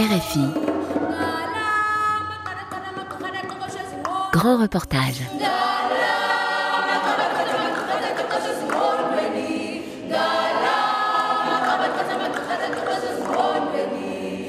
RFI. 0.00 0.40
Grand 4.32 4.56
reportage. 4.56 5.20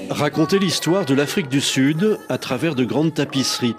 Raconter 0.10 0.58
l'histoire 0.58 1.04
de 1.04 1.14
l'Afrique 1.14 1.50
du 1.50 1.60
Sud 1.60 2.18
à 2.30 2.38
travers 2.38 2.76
de 2.76 2.86
grandes 2.86 3.14
tapisseries. 3.14 3.76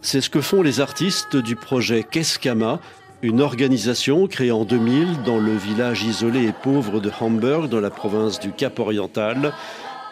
C'est 0.00 0.20
ce 0.20 0.30
que 0.30 0.40
font 0.40 0.62
les 0.62 0.78
artistes 0.78 1.36
du 1.36 1.56
projet 1.56 2.04
Keskama, 2.08 2.78
une 3.22 3.40
organisation 3.40 4.28
créée 4.28 4.52
en 4.52 4.64
2000 4.64 5.24
dans 5.24 5.40
le 5.40 5.56
village 5.56 6.04
isolé 6.04 6.44
et 6.44 6.52
pauvre 6.52 7.00
de 7.00 7.10
Hamburg, 7.20 7.68
dans 7.68 7.80
la 7.80 7.90
province 7.90 8.38
du 8.38 8.52
Cap 8.52 8.78
Oriental. 8.78 9.52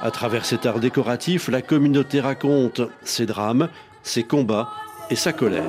À 0.01 0.11
travers 0.11 0.45
cet 0.45 0.67
art 0.67 0.79
décoratif, 0.79 1.49
la 1.49 1.63
communauté 1.63 2.21
raconte 2.21 2.83
ses 3.03 3.27
drames, 3.27 3.69
ses 4.03 4.25
combats 4.25 4.71
et 5.11 5.17
sa 5.17 5.33
colère. 5.33 5.65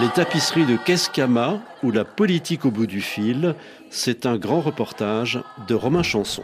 Les 0.00 0.08
tapisseries 0.08 0.66
de 0.66 0.76
Keskama 0.76 1.60
ou 1.82 1.90
la 1.90 2.04
politique 2.04 2.64
au 2.64 2.70
bout 2.70 2.86
du 2.86 3.00
fil, 3.00 3.54
c'est 3.90 4.26
un 4.26 4.36
grand 4.36 4.60
reportage 4.60 5.40
de 5.68 5.74
Romain 5.74 6.02
Chanson 6.02 6.42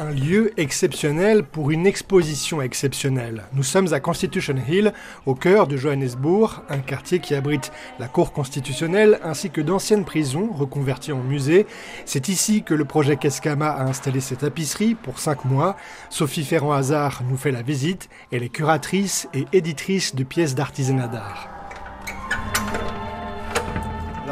un 0.00 0.10
lieu 0.12 0.58
exceptionnel 0.58 1.44
pour 1.44 1.70
une 1.70 1.86
exposition 1.86 2.62
exceptionnelle. 2.62 3.44
Nous 3.52 3.62
sommes 3.62 3.92
à 3.92 4.00
Constitution 4.00 4.56
Hill, 4.66 4.94
au 5.26 5.34
cœur 5.34 5.66
de 5.66 5.76
Johannesburg, 5.76 6.62
un 6.70 6.78
quartier 6.78 7.18
qui 7.18 7.34
abrite 7.34 7.70
la 7.98 8.08
Cour 8.08 8.32
constitutionnelle 8.32 9.20
ainsi 9.22 9.50
que 9.50 9.60
d'anciennes 9.60 10.06
prisons 10.06 10.50
reconverties 10.52 11.12
en 11.12 11.22
musées. 11.22 11.66
C'est 12.06 12.28
ici 12.28 12.62
que 12.62 12.72
le 12.72 12.86
projet 12.86 13.18
Keskama 13.18 13.68
a 13.68 13.82
installé 13.84 14.20
ses 14.20 14.36
tapisseries 14.36 14.94
pour 14.94 15.18
cinq 15.18 15.44
mois. 15.44 15.76
Sophie 16.08 16.44
Ferrand-Hazard 16.44 17.22
nous 17.28 17.36
fait 17.36 17.52
la 17.52 17.62
visite. 17.62 18.08
Elle 18.32 18.42
est 18.42 18.48
curatrice 18.48 19.28
et 19.34 19.44
éditrice 19.52 20.14
de 20.14 20.24
pièces 20.24 20.54
d'artisanat 20.54 21.08
d'art. 21.08 21.48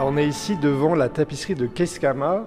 On 0.00 0.16
est 0.16 0.28
ici 0.28 0.56
devant 0.56 0.94
la 0.94 1.10
tapisserie 1.10 1.56
de 1.56 1.66
Keskama 1.66 2.46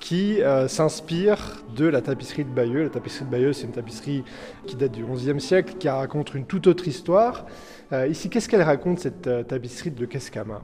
qui 0.00 0.42
euh, 0.42 0.68
s'inspire 0.68 1.62
de 1.76 1.86
la 1.86 2.00
tapisserie 2.00 2.44
de 2.44 2.50
Bayeux. 2.50 2.84
La 2.84 2.90
tapisserie 2.90 3.24
de 3.24 3.30
Bayeux, 3.30 3.52
c'est 3.52 3.64
une 3.64 3.72
tapisserie 3.72 4.24
qui 4.66 4.76
date 4.76 4.92
du 4.92 5.04
XIe 5.04 5.40
siècle, 5.40 5.74
qui 5.78 5.88
raconte 5.88 6.34
une 6.34 6.46
toute 6.46 6.66
autre 6.66 6.86
histoire. 6.86 7.46
Euh, 7.92 8.06
ici, 8.06 8.28
qu'est-ce 8.28 8.48
qu'elle 8.48 8.62
raconte, 8.62 9.00
cette 9.00 9.26
euh, 9.26 9.42
tapisserie 9.42 9.90
de 9.90 10.06
Keskama 10.06 10.62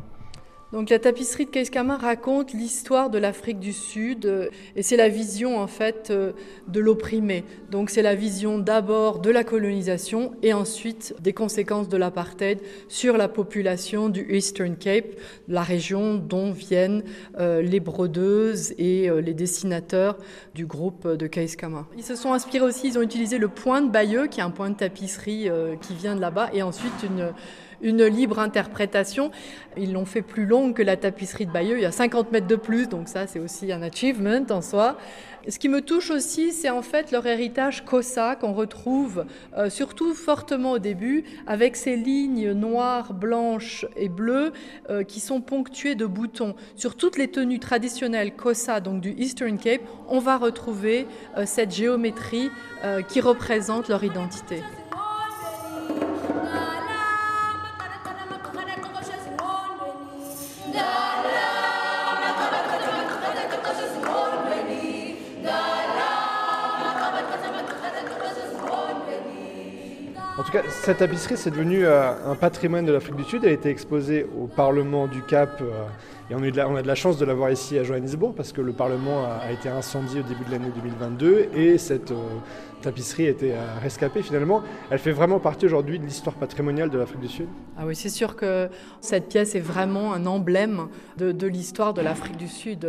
donc 0.74 0.90
la 0.90 0.98
tapisserie 0.98 1.46
de 1.46 1.50
Keiskama 1.50 1.96
raconte 1.96 2.52
l'histoire 2.52 3.08
de 3.08 3.16
l'Afrique 3.16 3.60
du 3.60 3.72
Sud 3.72 4.26
euh, 4.26 4.48
et 4.74 4.82
c'est 4.82 4.96
la 4.96 5.08
vision 5.08 5.56
en 5.56 5.68
fait 5.68 6.08
euh, 6.10 6.32
de 6.66 6.80
l'opprimé. 6.80 7.44
Donc 7.70 7.90
c'est 7.90 8.02
la 8.02 8.16
vision 8.16 8.58
d'abord 8.58 9.20
de 9.20 9.30
la 9.30 9.44
colonisation 9.44 10.32
et 10.42 10.52
ensuite 10.52 11.14
des 11.20 11.32
conséquences 11.32 11.88
de 11.88 11.96
l'apartheid 11.96 12.58
sur 12.88 13.16
la 13.16 13.28
population 13.28 14.08
du 14.08 14.26
Eastern 14.34 14.74
Cape, 14.74 15.14
la 15.46 15.62
région 15.62 16.16
dont 16.16 16.50
viennent 16.50 17.04
euh, 17.38 17.62
les 17.62 17.78
brodeuses 17.78 18.74
et 18.76 19.08
les 19.22 19.34
dessinateurs 19.34 20.18
du 20.56 20.66
groupe 20.66 21.06
de 21.06 21.28
Keiskama. 21.28 21.86
Ils 21.96 22.02
se 22.02 22.16
sont 22.16 22.32
inspirés 22.32 22.64
aussi, 22.64 22.88
ils 22.88 22.98
ont 22.98 23.02
utilisé 23.02 23.38
le 23.38 23.46
point 23.46 23.80
de 23.80 23.90
Bayeux 23.90 24.26
qui 24.26 24.40
est 24.40 24.42
un 24.42 24.50
point 24.50 24.70
de 24.70 24.76
tapisserie 24.76 25.48
qui 25.80 25.94
vient 25.94 26.16
de 26.16 26.20
là-bas 26.20 26.50
et 26.52 26.62
ensuite 26.62 27.04
une 27.04 27.32
une 27.84 28.04
libre 28.04 28.40
interprétation. 28.40 29.30
Ils 29.76 29.92
l'ont 29.92 30.06
fait 30.06 30.22
plus 30.22 30.46
longue 30.46 30.74
que 30.74 30.82
la 30.82 30.96
tapisserie 30.96 31.46
de 31.46 31.52
Bayeux, 31.52 31.78
il 31.78 31.82
y 31.82 31.86
a 31.86 31.92
50 31.92 32.32
mètres 32.32 32.48
de 32.48 32.56
plus, 32.56 32.88
donc 32.88 33.08
ça 33.08 33.28
c'est 33.28 33.38
aussi 33.38 33.70
un 33.70 33.82
achievement 33.82 34.44
en 34.50 34.60
soi. 34.60 34.96
Ce 35.46 35.58
qui 35.58 35.68
me 35.68 35.82
touche 35.82 36.10
aussi, 36.10 36.52
c'est 36.52 36.70
en 36.70 36.80
fait 36.80 37.12
leur 37.12 37.26
héritage 37.26 37.84
Kosa 37.84 38.34
qu'on 38.34 38.54
retrouve 38.54 39.26
euh, 39.58 39.68
surtout 39.68 40.14
fortement 40.14 40.72
au 40.72 40.78
début, 40.78 41.24
avec 41.46 41.76
ces 41.76 41.96
lignes 41.96 42.52
noires, 42.52 43.12
blanches 43.12 43.84
et 43.94 44.08
bleues 44.08 44.52
euh, 44.88 45.04
qui 45.04 45.20
sont 45.20 45.42
ponctuées 45.42 45.96
de 45.96 46.06
boutons. 46.06 46.54
Sur 46.76 46.96
toutes 46.96 47.18
les 47.18 47.28
tenues 47.28 47.58
traditionnelles 47.58 48.34
Kosa, 48.34 48.80
donc 48.80 49.02
du 49.02 49.14
Eastern 49.18 49.58
Cape, 49.58 49.82
on 50.08 50.18
va 50.18 50.38
retrouver 50.38 51.06
euh, 51.36 51.44
cette 51.46 51.74
géométrie 51.74 52.50
qui 53.08 53.22
représente 53.22 53.88
leur 53.88 54.04
identité. 54.04 54.62
Cette 70.68 70.98
tapisserie, 70.98 71.36
c'est 71.36 71.50
devenu 71.50 71.84
euh, 71.84 72.12
un 72.30 72.34
patrimoine 72.34 72.84
de 72.84 72.92
l'Afrique 72.92 73.16
du 73.16 73.24
Sud. 73.24 73.44
Elle 73.44 73.50
a 73.50 73.52
été 73.52 73.70
exposée 73.70 74.26
au 74.40 74.46
Parlement 74.46 75.06
du 75.06 75.22
Cap. 75.22 75.60
Euh, 75.60 75.86
et 76.30 76.34
on 76.34 76.42
a, 76.42 76.50
de 76.50 76.56
la, 76.56 76.68
on 76.68 76.76
a 76.76 76.82
de 76.82 76.86
la 76.86 76.94
chance 76.94 77.18
de 77.18 77.24
l'avoir 77.24 77.50
ici 77.50 77.78
à 77.78 77.84
Johannesburg 77.84 78.34
parce 78.34 78.52
que 78.52 78.60
le 78.60 78.72
Parlement 78.72 79.24
a, 79.24 79.52
été 79.52 79.68
incendié 79.68 80.20
au 80.20 80.22
début 80.22 80.44
de 80.44 80.52
l'année 80.52 80.70
2022 80.74 81.48
et 81.54 81.76
cette 81.76 82.12
euh, 82.12 82.16
tapisserie 82.84 83.26
a 83.26 83.30
été 83.30 83.52
rescapée 83.82 84.22
finalement. 84.22 84.62
Elle 84.90 84.98
fait 84.98 85.12
vraiment 85.12 85.40
partie 85.40 85.66
aujourd'hui 85.66 85.98
de 85.98 86.04
l'histoire 86.04 86.36
patrimoniale 86.36 86.90
de 86.90 86.98
l'Afrique 86.98 87.20
du 87.20 87.28
Sud. 87.28 87.46
Ah 87.76 87.86
oui, 87.86 87.96
c'est 87.96 88.08
sûr 88.08 88.36
que 88.36 88.68
cette 89.00 89.28
pièce 89.28 89.54
est 89.54 89.60
vraiment 89.60 90.12
un 90.14 90.26
emblème 90.26 90.88
de, 91.16 91.46
l'histoire 91.46 91.94
de 91.94 92.02
l'Afrique 92.02 92.36
du 92.36 92.48
Sud. 92.48 92.88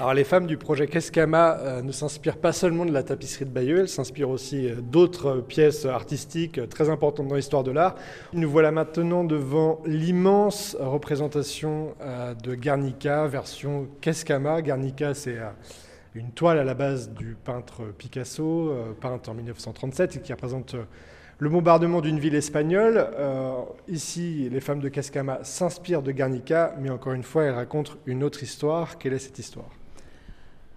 Alors 0.00 0.14
les 0.14 0.24
femmes 0.24 0.46
du 0.46 0.56
projet 0.56 0.86
Keskama 0.86 1.82
ne 1.82 1.92
s'inspirent 1.92 2.38
pas 2.38 2.52
seulement 2.52 2.84
de 2.84 2.92
la 2.92 3.02
tapisserie 3.02 3.44
de 3.44 3.50
Bayeux, 3.50 3.80
elles 3.80 3.88
s'inspirent 3.88 4.30
aussi 4.30 4.68
d'autres 4.82 5.36
pièces 5.36 5.84
artistiques 5.86 6.68
très 6.68 6.90
importante 6.90 7.28
dans 7.28 7.36
l'histoire 7.36 7.62
de 7.62 7.70
l'art. 7.70 7.94
Nous 8.32 8.50
voilà 8.50 8.70
maintenant 8.70 9.24
devant 9.24 9.80
l'immense 9.86 10.76
représentation 10.80 11.94
euh, 12.00 12.34
de 12.34 12.54
Guernica, 12.54 13.26
version 13.26 13.88
Keskama. 14.00 14.62
Guernica, 14.62 15.14
c'est 15.14 15.38
euh, 15.38 15.50
une 16.14 16.30
toile 16.30 16.58
à 16.58 16.64
la 16.64 16.74
base 16.74 17.10
du 17.10 17.36
peintre 17.42 17.82
Picasso, 17.98 18.70
euh, 18.70 18.92
peinte 19.00 19.28
en 19.28 19.34
1937, 19.34 20.16
et 20.16 20.20
qui 20.20 20.32
représente 20.32 20.76
le 21.38 21.48
bombardement 21.48 22.00
d'une 22.00 22.20
ville 22.20 22.36
espagnole. 22.36 23.08
ici, 23.88 24.48
les 24.50 24.60
femmes 24.60 24.80
de 24.80 24.88
Keskama 24.88 25.40
s'inspirent 25.42 26.02
de 26.02 26.12
Guernica, 26.12 26.76
mais 26.78 26.90
encore 26.90 27.12
une 27.12 27.24
fois, 27.24 27.44
elles 27.44 27.54
racontent 27.54 27.94
une 28.06 28.22
autre 28.22 28.44
histoire. 28.44 28.98
Quelle 28.98 29.14
est 29.14 29.18
cette 29.18 29.40
histoire? 29.40 29.70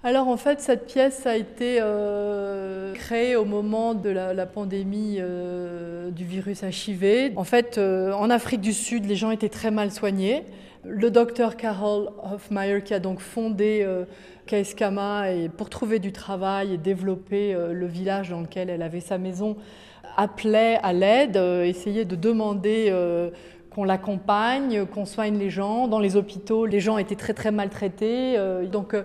Alors 0.04 0.28
en 0.28 0.38
fait, 0.38 0.62
cette 0.62 0.86
pièce 0.86 1.26
a 1.26 1.36
été 1.36 1.80
euh, 1.82 2.94
créée 2.94 3.36
au 3.36 3.46
moment 3.46 3.96
de 3.96 4.10
la, 4.10 4.46
pandémie 4.46 5.18
euh, 5.20 6.12
du 6.12 6.24
virus 6.24 6.62
HIV. 6.62 7.34
En 7.36 7.44
fait, 7.44 7.78
euh, 7.78 8.14
en 8.14 8.30
Afrique 8.30 8.62
du 8.62 8.74
Sud, 8.74 9.06
les 9.06 9.16
gens 9.16 9.32
étaient 9.32 9.50
très 9.50 9.72
mal 9.72 9.92
soignés. 9.92 10.44
Le 10.86 11.10
docteur 11.10 11.58
Carol 11.58 12.10
Hofmeyer, 12.24 12.84
qui 12.84 12.94
a 12.94 13.00
donc 13.00 13.20
fondé 13.20 13.86
Kaiskama 14.48 15.32
et 15.32 15.50
pour 15.50 15.70
trouver 15.70 16.00
du 16.00 16.12
travail 16.12 16.74
et 16.74 16.78
développer 16.78 17.54
le 17.54 17.86
village 17.86 18.30
dans 18.32 18.42
lequel 18.42 18.70
elle 18.72 18.82
avait 18.82 19.02
sa 19.02 19.20
maison, 19.20 19.58
appelait 20.16 20.80
à 20.82 20.94
l'aide, 20.94 21.36
essayait 21.36 22.06
de 22.06 22.16
demander 22.16 22.92
qu'on 23.70 23.84
l'accompagne, 23.84 24.86
qu'on 24.86 25.06
soigne 25.06 25.38
les 25.38 25.52
gens. 25.52 25.88
Dans 25.88 26.00
les 26.00 26.16
hôpitaux, 26.16 26.66
les 26.66 26.80
gens 26.80 26.98
étaient 26.98 27.16
très 27.16 27.34
très 27.34 27.52
maltraités. 27.52 28.38
donc 28.72 28.96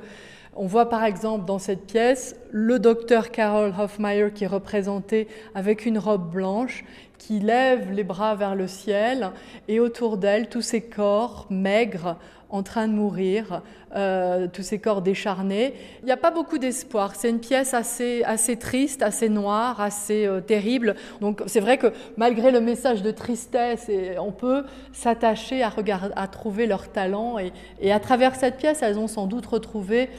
on 0.55 0.67
voit 0.67 0.89
par 0.89 1.05
exemple 1.05 1.45
dans 1.47 1.59
cette 1.59 1.87
pièce 1.87 2.37
le 2.53 2.79
docteur 2.79 3.31
Carol 3.31 3.73
Hofmeyer 3.79 4.31
qui 4.33 4.45
est 4.45 4.49
représenté 4.49 5.27
avec 5.55 5.87
une 5.87 5.99
robe 5.99 6.31
blanche 6.31 6.85
qui 7.17 7.41
lève 7.41 7.91
les 7.91 8.05
bras 8.05 8.35
vers 8.35 8.55
le 8.55 8.69
ciel 8.69 9.31
et 9.69 9.81
autour 9.81 10.19
d'elle 10.19 10.49
tous 10.49 10.61
ces 10.61 10.83
corps 10.83 11.47
maigres 11.49 12.17
en 12.51 12.63
train 12.63 12.87
de 12.87 12.93
mourir, 12.93 13.63
euh, 13.97 14.47
tous 14.53 14.63
ces 14.63 14.79
corps 14.79 15.01
décharnés. 15.01 15.73
Il 16.03 16.05
n'y 16.05 16.13
a 16.13 16.19
pas 16.19 16.31
beaucoup 16.31 16.59
d'espoir. 16.59 17.15
C'est 17.17 17.31
une 17.31 17.41
pièce 17.41 17.73
assez, 17.73 18.23
assez 18.25 18.59
triste, 18.59 19.01
assez 19.01 19.31
noire, 19.31 19.81
assez 19.81 20.27
euh, 20.27 20.43
terrible. 20.43 20.95
Donc 21.23 21.43
c'est 21.47 21.61
vrai 21.61 21.79
que 21.79 21.87
malgré 22.19 22.51
le 22.51 22.61
message 22.61 23.01
de 23.01 23.11
tristesse, 23.11 23.91
on 24.19 24.33
peut 24.33 24.65
s'attacher 24.93 25.63
à, 25.63 26.27
trouver 26.27 26.67
leur 26.67 26.93
talent. 26.93 27.39
Et, 27.39 27.53
et 27.81 27.91
à 27.91 28.01
travers 28.01 28.35
cette 28.35 28.59
pièce, 28.59 28.83
elles 28.83 28.99
ont 28.99 29.09
sans 29.09 29.27
doute 29.27 29.47
retrouvé 29.47 30.11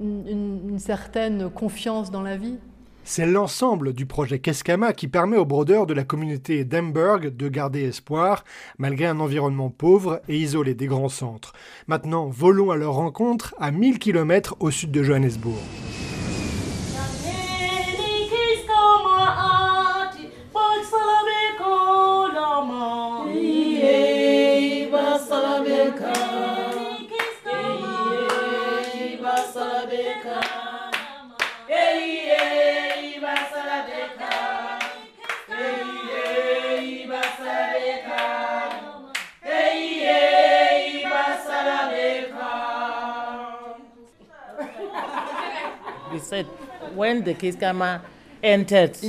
une, 0.00 0.78
certaine 0.78 1.50
confiance 1.50 2.10
dans 2.10 2.22
la 2.22 2.36
vie. 2.36 2.56
C'est 3.04 3.26
l'ensemble 3.26 3.94
du 3.94 4.04
projet 4.04 4.38
Keskama 4.38 4.92
qui 4.92 5.08
permet 5.08 5.38
aux 5.38 5.46
brodeurs 5.46 5.86
de 5.86 5.94
la 5.94 6.04
communauté 6.04 6.64
d'Emberg 6.64 7.34
de 7.34 7.48
garder 7.48 7.84
espoir, 7.84 8.44
malgré 8.78 9.06
un 9.06 9.18
environnement 9.18 9.70
pauvre 9.70 10.20
et 10.28 10.36
isolé 10.36 10.74
des 10.74 10.86
grands 10.86 11.08
centres. 11.08 11.54
Maintenant, 11.86 12.26
volons 12.28 12.70
à 12.70 12.76
leur 12.76 12.94
rencontre 12.94 13.54
à 13.58 13.70
1000 13.70 13.98
km 13.98 14.56
au 14.60 14.70
sud 14.70 14.90
de 14.90 15.02
Johannesburg. 15.02 15.56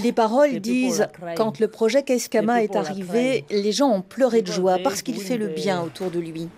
Les 0.04 0.12
paroles 0.12 0.60
disent 0.60 1.08
Quand 1.36 1.60
le 1.60 1.68
projet 1.68 2.04
Keskama 2.04 2.64
est 2.64 2.76
arrivé, 2.76 3.46
les 3.50 3.72
gens 3.72 3.90
ont 3.90 4.02
pleuré 4.02 4.42
de 4.42 4.52
joie 4.52 4.78
parce 4.84 5.02
qu'il 5.02 5.20
fait 5.20 5.38
le 5.38 5.48
bien 5.48 5.82
autour 5.82 6.12
de 6.12 6.20
lui. 6.20 6.50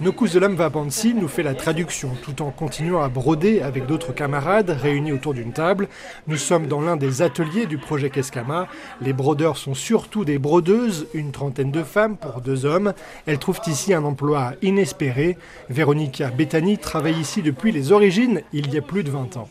Nokuzelam 0.00 0.54
Vabansi 0.54 1.12
nous 1.12 1.26
fait 1.26 1.42
la 1.42 1.54
traduction 1.54 2.10
tout 2.22 2.40
en 2.40 2.50
continuant 2.52 3.02
à 3.02 3.08
broder 3.08 3.62
avec 3.62 3.86
d'autres 3.86 4.12
camarades 4.12 4.70
réunis 4.70 5.10
autour 5.10 5.34
d'une 5.34 5.52
table. 5.52 5.88
Nous 6.28 6.36
sommes 6.36 6.68
dans 6.68 6.80
l'un 6.80 6.96
des 6.96 7.20
ateliers 7.20 7.66
du 7.66 7.78
projet 7.78 8.08
Keskama. 8.08 8.68
Les 9.00 9.12
brodeurs 9.12 9.56
sont 9.56 9.74
surtout 9.74 10.24
des 10.24 10.38
brodeuses, 10.38 11.08
une 11.14 11.32
trentaine 11.32 11.72
de 11.72 11.82
femmes 11.82 12.16
pour 12.16 12.40
deux 12.42 12.64
hommes. 12.64 12.92
Elles 13.26 13.40
trouvent 13.40 13.60
ici 13.66 13.92
un 13.92 14.04
emploi 14.04 14.52
inespéré. 14.62 15.36
Véronica 15.68 16.28
Bethany 16.28 16.78
travaille 16.78 17.18
ici 17.18 17.42
depuis 17.42 17.72
les 17.72 17.90
origines, 17.90 18.42
il 18.52 18.72
y 18.72 18.78
a 18.78 18.82
plus 18.82 19.02
de 19.02 19.10
20 19.10 19.36
ans. 19.36 19.48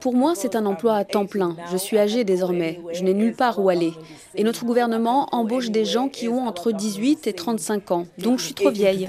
Pour 0.00 0.14
moi, 0.14 0.32
c'est 0.34 0.56
un 0.56 0.66
emploi 0.66 0.94
à 0.94 1.04
temps 1.04 1.26
plein. 1.26 1.56
Je 1.70 1.76
suis 1.76 1.98
âgée 1.98 2.24
désormais. 2.24 2.80
Je 2.92 3.02
n'ai 3.02 3.14
nulle 3.14 3.34
part 3.34 3.58
où 3.58 3.68
aller. 3.68 3.92
Et 4.34 4.44
notre 4.44 4.64
gouvernement 4.64 5.28
embauche 5.32 5.70
des 5.70 5.84
gens 5.84 6.08
qui 6.08 6.28
ont 6.28 6.46
entre 6.46 6.72
18 6.72 7.26
et 7.26 7.32
35 7.32 7.90
ans. 7.90 8.06
Donc 8.18 8.38
je 8.38 8.44
suis 8.46 8.54
trop 8.54 8.70
vieille. 8.70 9.06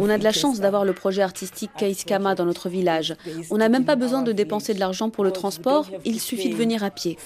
On 0.00 0.08
a 0.08 0.16
de 0.18 0.24
la 0.24 0.32
chance 0.32 0.60
d'avoir 0.60 0.84
le 0.84 0.92
projet 0.92 1.22
artistique 1.22 1.72
Kaiskama 1.76 2.36
dans 2.36 2.44
notre 2.44 2.68
village. 2.68 3.16
On 3.50 3.56
n'a 3.56 3.68
même 3.68 3.84
pas 3.84 3.96
besoin 3.96 4.22
de 4.22 4.30
dépenser 4.32 4.74
de 4.74 4.80
l'argent 4.80 5.10
pour 5.10 5.24
le 5.24 5.32
transport, 5.32 5.86
il 6.04 6.20
suffit 6.20 6.50
de 6.50 6.54
venir 6.54 6.84
à 6.84 6.90
pied. 6.90 7.18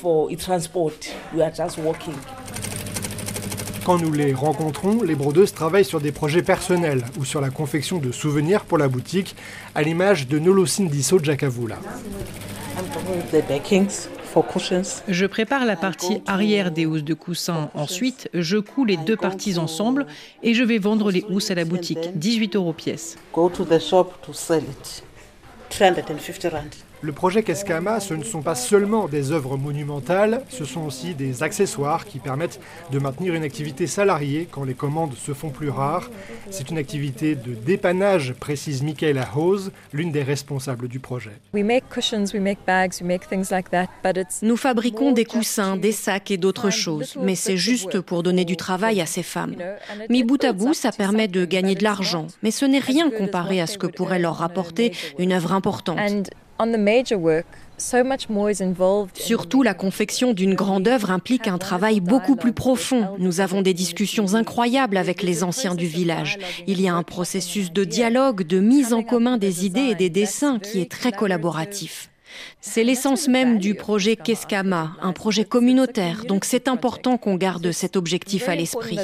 Quand 3.87 3.99
nous 3.99 4.11
les 4.11 4.35
rencontrons, 4.35 5.05
les 5.05 5.15
brodeuses 5.15 5.53
travaillent 5.53 5.85
sur 5.85 6.01
des 6.01 6.11
projets 6.11 6.43
personnels 6.43 7.05
ou 7.21 7.25
sur 7.25 7.41
la 7.41 7.51
confection 7.51 7.99
de 7.99 8.11
souvenirs 8.11 8.65
pour 8.65 8.79
la 8.79 8.89
boutique, 8.89 9.37
à 9.77 9.83
l'image 9.85 10.27
de 10.27 10.41
Nolosindiso 10.41 11.23
Jakavula. 11.23 11.77
Je 15.07 15.27
prépare 15.27 15.65
la 15.65 15.77
partie 15.77 16.21
arrière 16.27 16.73
des 16.73 16.85
housses 16.85 17.05
de 17.05 17.15
coussin. 17.15 17.71
Ensuite, 17.75 18.29
je 18.35 18.57
couds 18.57 18.85
les 18.85 18.97
deux 18.97 19.17
parties 19.17 19.57
ensemble 19.57 20.07
et 20.43 20.53
je 20.53 20.65
vais 20.65 20.79
vendre 20.79 21.13
les 21.13 21.25
housses 21.29 21.53
à 21.53 21.55
la 21.55 21.65
boutique. 21.65 22.11
18 22.17 22.57
euros 22.57 22.73
pièce. 22.73 23.15
Le 27.07 27.13
projet 27.13 27.45
Keskama, 27.45 28.01
ce 28.01 28.15
ne 28.15 28.25
sont 28.25 28.43
pas 28.43 28.57
seulement 28.57 29.07
des 29.07 29.31
œuvres 29.31 29.57
monumentales, 29.57 30.43
ce 30.49 30.65
sont 30.65 30.81
aussi 30.81 31.15
des 31.15 31.45
accessoires 31.45 32.05
qui 32.05 32.19
permettent 32.19 32.59
de 32.91 32.99
maintenir 32.99 33.35
une 33.35 33.45
activité 33.45 33.87
salariée 33.87 34.49
quand 34.51 34.65
les 34.65 34.75
commandes 34.75 35.15
se 35.15 35.33
font 35.33 35.51
plus 35.51 35.71
rares. 35.71 36.11
C'est 36.51 36.69
une 36.69 36.79
activité 36.79 37.37
de 37.37 37.55
dépannage, 37.55 38.33
précise 38.33 38.83
Michaela 38.83 39.29
Hose, 39.37 39.71
l'une 39.93 40.11
des 40.11 40.25
responsables 40.25 40.89
du 40.89 40.99
projet. 40.99 41.31
Nous 44.43 44.57
fabriquons 44.57 45.13
des 45.13 45.25
coussins, 45.25 45.77
des 45.77 45.93
sacs 45.93 46.33
et 46.33 46.39
d'autres 46.39 46.71
choses, 46.71 47.17
mais 47.23 47.37
c'est 47.37 47.57
juste 47.57 48.01
pour 48.01 48.25
donner 48.25 48.45
du 48.45 48.57
travail 48.57 49.01
à 49.01 49.07
ces 49.07 49.23
femmes. 49.23 49.55
Mis 50.11 50.25
bout 50.25 50.43
à 50.43 50.53
bout, 50.53 50.75
ça 50.75 50.91
permet 50.91 51.29
de 51.29 51.45
gagner 51.45 51.77
de 51.77 51.85
l'argent, 51.85 52.27
mais 52.43 52.51
ce 52.51 52.65
n'est 52.65 52.81
rien 52.81 53.11
comparé 53.11 53.61
à 53.61 53.69
ce 53.69 53.79
que 53.79 53.87
pourrait 53.87 54.19
leur 54.19 54.39
rapporter 54.39 54.93
une 55.21 55.33
œuvre 55.33 55.53
importante. 55.53 56.01
Surtout, 59.15 59.63
la 59.63 59.75
confection 59.75 60.33
d'une 60.33 60.55
grande 60.55 60.89
œuvre 60.89 61.11
implique 61.11 61.47
un 61.47 61.59
travail 61.59 62.01
beaucoup 62.01 62.37
plus 62.37 62.53
profond. 62.53 63.09
Nous 63.19 63.41
avons 63.41 63.61
des 63.63 63.75
discussions 63.75 64.35
incroyables 64.35 64.97
avec 64.97 65.23
les 65.23 65.45
anciens 65.45 65.75
du 65.75 65.87
village. 65.87 66.39
Il 66.67 66.81
y 66.81 66.89
a 66.89 66.95
un 66.95 67.03
processus 67.03 67.73
de 67.73 67.85
dialogue, 67.85 68.47
de 68.47 68.61
mise 68.61 68.93
en 68.93 69.03
commun 69.03 69.37
des 69.37 69.67
idées 69.67 69.89
et 69.91 69.95
des 69.95 70.11
dessins 70.11 70.59
qui 70.59 70.81
est 70.81 70.91
très 70.91 71.13
collaboratif. 71.13 72.09
C'est 72.61 72.85
l'essence 72.85 73.29
même 73.29 73.59
du 73.59 73.75
projet 73.75 74.17
Keskama, 74.17 74.93
un 75.01 75.13
projet 75.13 75.45
communautaire, 75.45 76.25
donc 76.27 76.45
c'est 76.45 76.69
important 76.69 77.17
qu'on 77.17 77.37
garde 77.37 77.71
cet 77.73 77.97
objectif 77.97 78.49
à 78.49 78.57
l'esprit. 78.57 78.99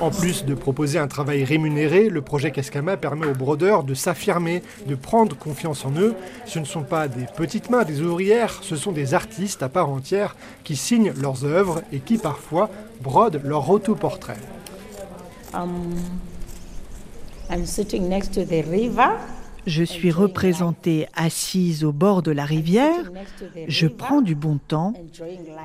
En 0.00 0.10
plus 0.10 0.44
de 0.44 0.54
proposer 0.54 0.98
un 0.98 1.06
travail 1.06 1.44
rémunéré, 1.44 2.08
le 2.08 2.20
projet 2.20 2.50
Keskama 2.50 2.96
permet 2.96 3.26
aux 3.26 3.34
brodeurs 3.34 3.84
de 3.84 3.94
s'affirmer, 3.94 4.62
de 4.86 4.94
prendre 4.94 5.36
confiance 5.36 5.84
en 5.84 5.92
eux. 5.92 6.14
Ce 6.46 6.58
ne 6.58 6.64
sont 6.64 6.82
pas 6.82 7.08
des 7.08 7.26
petites 7.36 7.70
mains, 7.70 7.84
des 7.84 8.02
ouvrières, 8.02 8.58
ce 8.62 8.76
sont 8.76 8.92
des 8.92 9.14
artistes 9.14 9.62
à 9.62 9.68
part 9.68 9.88
entière 9.88 10.36
qui 10.64 10.76
signent 10.76 11.12
leurs 11.20 11.44
œuvres 11.44 11.82
et 11.92 12.00
qui 12.00 12.18
parfois 12.18 12.70
brodent 13.02 13.40
leur 13.44 13.70
autoportrait. 13.70 14.36
Um, 15.54 15.94
je 19.66 19.84
suis 19.84 20.10
représentée 20.10 21.06
assise 21.14 21.84
au 21.84 21.92
bord 21.92 22.22
de 22.22 22.30
la 22.30 22.44
rivière, 22.44 23.10
je 23.68 23.86
prends 23.86 24.20
du 24.20 24.34
bon 24.34 24.58
temps, 24.58 24.94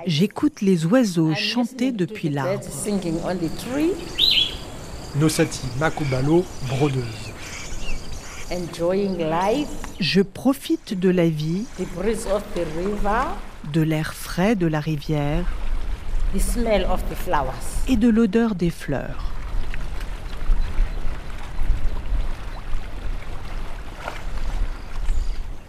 j'écoute 0.05 0.61
les 0.61 0.85
oiseaux 0.85 1.33
chanter 1.35 1.91
depuis 1.91 2.29
l'arbre. 2.29 2.61
Nosati 5.15 5.67
Makubalo, 5.79 6.45
brodeuse. 6.67 7.33
Je 9.99 10.21
profite 10.21 10.99
de 10.99 11.09
la 11.09 11.27
vie, 11.27 11.65
de 13.73 13.81
l'air 13.81 14.13
frais 14.13 14.55
de 14.55 14.67
la 14.67 14.79
rivière 14.79 15.45
et 17.87 17.95
de 17.95 18.09
l'odeur 18.09 18.55
des 18.55 18.69
fleurs. 18.69 19.38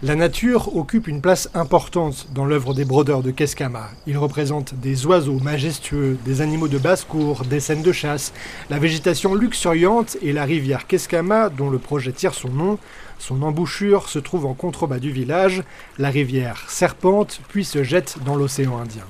La 0.02 0.14
nature 0.14 0.75
occupe 0.79 1.08
une 1.08 1.20
place 1.20 1.50
importante 1.52 2.29
dans 2.35 2.47
l'œuvre 2.47 2.73
des 2.73 2.87
brodeurs 2.87 3.23
de 3.23 3.30
Keskama. 3.30 3.90
Ils 4.07 4.16
représentent 4.16 4.73
des 4.73 5.04
oiseaux 5.04 5.38
majestueux, 5.40 6.16
des 6.25 6.40
animaux 6.40 6.69
de 6.69 6.78
basse-cour, 6.78 7.45
des 7.45 7.61
scènes 7.61 7.83
de 7.83 7.92
chasse, 7.92 8.33
la 8.71 8.78
végétation 8.78 9.35
luxuriante 9.35 10.16
et 10.23 10.33
la 10.33 10.47
rivière 10.47 10.87
Keskama, 10.87 11.50
dont 11.50 11.69
le 11.69 11.78
projet 11.78 12.12
tire 12.12 12.33
son 12.33 12.49
nom. 12.49 12.78
Son 13.19 13.42
embouchure 13.42 14.09
se 14.09 14.19
trouve 14.19 14.47
en 14.47 14.54
contrebas 14.54 15.00
du 15.00 15.11
village. 15.11 15.62
La 15.99 16.09
rivière 16.09 16.64
serpente 16.71 17.42
puis 17.49 17.66
se 17.66 17.85
jette 17.85 18.16
dans 18.25 18.37
l'océan 18.37 18.78
Indien. 18.78 19.04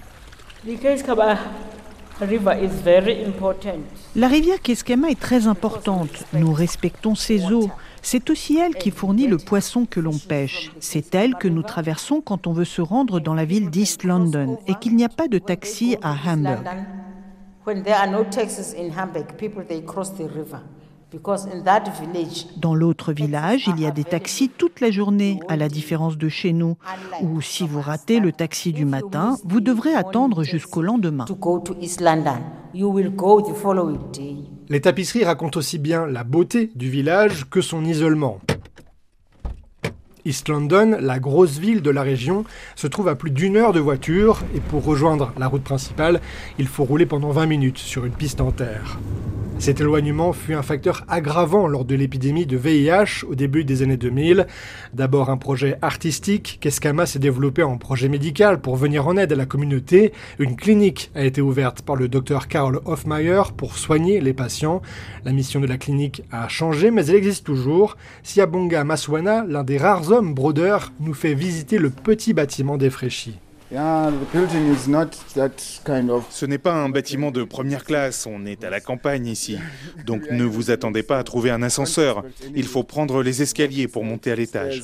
La 4.17 4.27
rivière 4.27 4.61
Keskama 4.61 5.09
est 5.09 5.21
très 5.21 5.47
importante. 5.47 6.25
Nous 6.33 6.53
respectons 6.53 7.15
ses 7.15 7.53
eaux. 7.53 7.71
C'est 8.03 8.31
aussi 8.31 8.59
elle 8.59 8.75
qui 8.75 8.91
fournit 8.91 9.27
le 9.27 9.37
poisson 9.37 9.87
que 9.87 10.01
l'on 10.01 10.17
pêche. 10.17 10.73
C'est 10.81 11.15
elle 11.15 11.35
que 11.35 11.49
nous 11.49 11.63
traversons 11.63 12.21
quand 12.21 12.47
on 12.47 12.53
veut 12.53 12.65
se 12.65 12.83
rendre 12.83 13.21
dans 13.21 13.35
la 13.35 13.45
ville 13.45 13.71
d'East 13.71 14.05
London 14.05 14.59
et 14.67 14.75
qu'il 14.75 14.97
n'y 14.97 15.05
a 15.05 15.09
pas 15.09 15.29
de 15.29 15.39
taxi 15.39 15.97
à 16.03 16.15
Hamburg. 16.27 16.65
Dans 22.57 22.75
l'autre 22.75 23.13
village, 23.13 23.67
il 23.67 23.81
y 23.81 23.87
a 23.87 23.91
des 23.91 24.05
taxis 24.05 24.49
toute 24.49 24.81
la 24.81 24.91
journée, 24.91 25.41
à 25.49 25.57
la 25.57 25.69
différence 25.69 26.17
de 26.17 26.29
chez 26.29 26.53
nous, 26.53 26.77
où 27.21 27.41
si 27.41 27.67
vous 27.67 27.81
ratez 27.81 28.21
le 28.21 28.33
taxi 28.33 28.73
du 28.73 28.85
matin, 28.85 29.37
vous 29.45 29.61
devrez 29.61 29.95
attendre 29.95 30.45
jusqu'au 30.45 30.83
lendemain. 30.83 31.25
Les 34.71 34.81
tapisseries 34.81 35.25
racontent 35.25 35.59
aussi 35.59 35.81
bien 35.81 36.07
la 36.07 36.23
beauté 36.23 36.71
du 36.77 36.89
village 36.89 37.51
que 37.51 37.61
son 37.61 37.85
isolement. 37.85 38.41
East 40.25 40.49
London, 40.49 40.97
la 41.01 41.19
grosse 41.19 41.59
ville 41.59 41.83
de 41.83 41.91
la 41.91 42.03
région, 42.03 42.45
se 42.77 42.87
trouve 42.87 43.09
à 43.09 43.17
plus 43.17 43.33
d'une 43.33 43.57
heure 43.57 43.73
de 43.73 43.81
voiture 43.81 44.39
et 44.55 44.61
pour 44.61 44.85
rejoindre 44.85 45.33
la 45.41 45.49
route 45.49 45.65
principale, 45.65 46.21
il 46.61 46.69
faut 46.69 46.85
rouler 46.85 47.05
pendant 47.05 47.31
20 47.31 47.47
minutes 47.47 47.79
sur 47.79 48.05
une 48.05 48.13
piste 48.13 48.41
en 48.41 48.53
terre. 48.53 49.01
Cet 49.61 49.83
éloignement 49.83 50.33
fut 50.33 50.55
un 50.55 50.63
facteur 50.63 51.05
aggravant 51.07 51.69
lors 51.69 51.85
de 51.85 51.95
l'épidémie 51.95 52.47
de 52.47 52.57
VIH 52.57 53.27
au 53.29 53.35
début 53.35 53.63
des 53.63 53.83
années 53.83 53.99
2000. 53.99 54.47
D'abord 54.95 55.29
un 55.29 55.37
projet 55.37 55.77
artistique, 55.83 56.57
Keskama 56.63 57.05
s'est 57.05 57.19
développé 57.19 57.63
en 57.63 57.77
projet 57.77 58.09
médical 58.09 58.63
pour 58.63 58.77
venir 58.77 59.07
en 59.07 59.19
aide 59.19 59.35
à 59.35 59.37
la 59.37 59.45
communauté. 59.45 60.15
Une 60.39 60.57
clinique 60.57 61.11
a 61.15 61.27
été 61.27 61.43
ouverte 61.43 61.83
par 61.83 61.97
le 61.97 62.09
docteur 62.09 62.49
Karl 62.49 62.81
Hofmeyer 62.87 63.43
pour 63.55 63.77
soigner 63.77 64.23
les 64.23 64.33
patients. 64.33 64.81
La 65.27 65.33
mission 65.33 65.61
de 65.61 65.67
la 65.67 65.77
clinique 65.77 66.23
a 66.33 66.49
changé, 66.49 66.91
mais 66.91 67.05
elle 67.09 67.17
existe 67.17 67.45
toujours. 67.45 67.99
Siabonga 68.23 68.83
Maswana, 68.85 69.45
l'un 69.47 69.63
des 69.63 69.77
rares 69.77 70.11
hommes 70.11 70.33
brodeurs, 70.33 70.91
nous 71.01 71.13
fait 71.15 71.35
visiter 71.35 71.77
le 71.77 71.91
petit 71.91 72.33
bâtiment 72.33 72.79
défraîchi. 72.79 73.39
Ce 76.31 76.47
n'est 76.47 76.59
pas 76.59 76.75
un 76.75 76.89
bâtiment 76.89 77.31
de 77.31 77.45
première 77.45 77.85
classe, 77.85 78.27
on 78.27 78.45
est 78.45 78.65
à 78.65 78.71
la 78.71 78.81
campagne 78.81 79.27
ici. 79.27 79.59
Donc 80.07 80.29
ne 80.31 80.45
vous 80.45 80.71
attendez 80.71 81.05
pas 81.05 81.19
à 81.19 81.25
trouver 81.25 81.51
un 81.51 81.63
ascenseur. 81.63 82.25
Il 82.57 82.67
faut 82.67 82.83
prendre 82.83 83.23
les 83.23 83.43
escaliers 83.43 83.87
pour 83.87 84.05
monter 84.05 84.33
à 84.33 84.35
l'étage. 84.35 84.83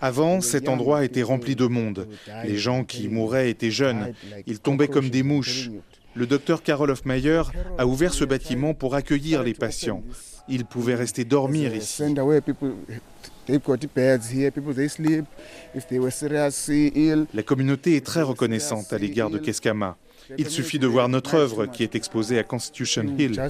Avant, 0.00 0.40
cet 0.40 0.68
endroit 0.68 1.04
était 1.04 1.22
rempli 1.22 1.56
de 1.56 1.66
monde. 1.66 2.06
Les 2.44 2.56
gens 2.56 2.84
qui 2.84 3.08
mouraient 3.08 3.50
étaient 3.50 3.70
jeunes. 3.70 4.12
Ils 4.46 4.60
tombaient 4.60 4.88
comme 4.88 5.08
des 5.10 5.22
mouches. 5.22 5.70
Le 6.16 6.26
docteur 6.26 6.62
Karol 6.62 6.90
Hofmeyer 6.90 7.42
a 7.76 7.86
ouvert 7.86 8.14
ce 8.14 8.24
bâtiment 8.24 8.72
pour 8.72 8.94
accueillir 8.94 9.42
les 9.42 9.54
patients. 9.54 10.02
Ils 10.48 10.64
pouvaient 10.64 10.94
rester 10.94 11.24
dormir 11.24 11.74
ici. 11.74 12.04
La 17.34 17.42
communauté 17.42 17.96
est 17.96 18.06
très 18.06 18.22
reconnaissante 18.22 18.92
à 18.92 18.98
l'égard 18.98 19.30
de 19.30 19.38
Keskama. 19.38 19.96
Il 20.38 20.48
suffit 20.48 20.78
de 20.78 20.86
voir 20.86 21.08
notre 21.08 21.34
œuvre 21.34 21.66
qui 21.66 21.82
est 21.82 21.94
exposée 21.94 22.38
à 22.38 22.44
Constitution 22.44 23.04
Hill. 23.18 23.40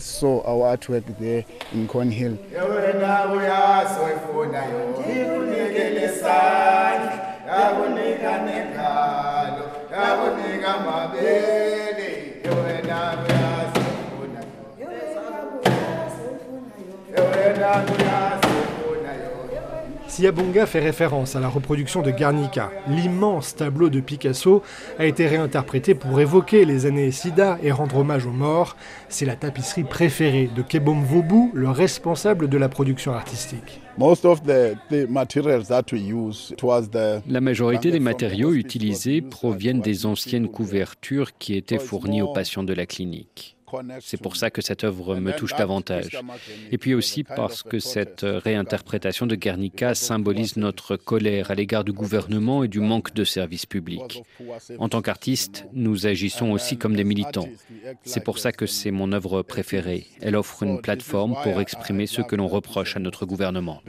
Siabonga 20.14 20.66
fait 20.66 20.78
référence 20.78 21.34
à 21.34 21.40
la 21.40 21.48
reproduction 21.48 22.00
de 22.00 22.12
Guernica. 22.12 22.70
L'immense 22.88 23.56
tableau 23.56 23.88
de 23.88 23.98
Picasso 23.98 24.62
a 24.96 25.06
été 25.06 25.26
réinterprété 25.26 25.96
pour 25.96 26.20
évoquer 26.20 26.64
les 26.64 26.86
années 26.86 27.10
SIDA 27.10 27.58
et 27.64 27.72
rendre 27.72 27.96
hommage 27.96 28.24
aux 28.24 28.30
morts. 28.30 28.76
C'est 29.08 29.26
la 29.26 29.34
tapisserie 29.34 29.82
préférée 29.82 30.48
de 30.54 30.62
Kebom 30.62 31.02
Vobu, 31.02 31.50
le 31.52 31.68
responsable 31.68 32.48
de 32.48 32.56
la 32.56 32.68
production 32.68 33.12
artistique. 33.12 33.80
La 37.26 37.40
majorité 37.40 37.90
des 37.90 38.00
matériaux 38.00 38.52
utilisés 38.52 39.20
proviennent 39.20 39.80
des 39.80 40.06
anciennes 40.06 40.48
couvertures 40.48 41.36
qui 41.38 41.56
étaient 41.56 41.80
fournies 41.80 42.22
aux 42.22 42.32
patients 42.32 42.62
de 42.62 42.72
la 42.72 42.86
clinique. 42.86 43.53
C'est 44.00 44.20
pour 44.20 44.36
ça 44.36 44.50
que 44.50 44.62
cette 44.62 44.84
œuvre 44.84 45.16
me 45.16 45.32
touche 45.32 45.54
davantage. 45.56 46.18
Et 46.70 46.78
puis 46.78 46.94
aussi 46.94 47.24
parce 47.24 47.62
que 47.62 47.78
cette 47.78 48.22
réinterprétation 48.22 49.26
de 49.26 49.34
Guernica 49.34 49.94
symbolise 49.94 50.56
notre 50.56 50.96
colère 50.96 51.50
à 51.50 51.54
l'égard 51.54 51.84
du 51.84 51.92
gouvernement 51.92 52.64
et 52.64 52.68
du 52.68 52.80
manque 52.80 53.14
de 53.14 53.24
services 53.24 53.66
publics. 53.66 54.22
En 54.78 54.88
tant 54.88 55.02
qu'artiste, 55.02 55.66
nous 55.72 56.06
agissons 56.06 56.52
aussi 56.52 56.76
comme 56.76 56.96
des 56.96 57.04
militants. 57.04 57.48
C'est 58.04 58.22
pour 58.22 58.38
ça 58.38 58.52
que 58.52 58.66
c'est 58.66 58.90
mon 58.90 59.12
œuvre 59.12 59.42
préférée. 59.42 60.06
Elle 60.20 60.36
offre 60.36 60.62
une 60.62 60.80
plateforme 60.80 61.36
pour 61.42 61.60
exprimer 61.60 62.06
ce 62.06 62.22
que 62.22 62.36
l'on 62.36 62.48
reproche 62.48 62.96
à 62.96 63.00
notre 63.00 63.26
gouvernement. 63.26 63.80